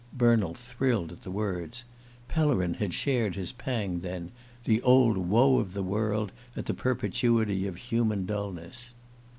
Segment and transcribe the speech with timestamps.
[0.13, 1.83] Bernald thrilled at the words.
[2.27, 4.31] Pellerin had shared his pang, then
[4.63, 8.93] the "old woe of the world" at the perpetuity of human dulness!